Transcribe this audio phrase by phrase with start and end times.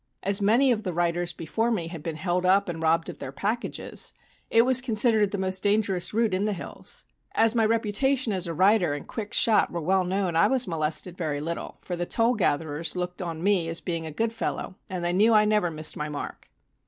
[0.23, 3.31] As many of the riders before me had been held up and robbed of their
[3.31, 4.13] packages,
[4.49, 7.05] it was considered the most dangerous route in the Hills.
[7.35, 11.15] As my reputation as a rider and quick shot were well known I was molested
[11.15, 15.05] very little, for the toll gatherers looked on me as being a good fellow and
[15.05, 16.49] they knew I never missed my mark.